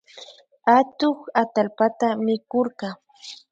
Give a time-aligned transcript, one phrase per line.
[0.77, 2.89] Atuk atallpata mikurka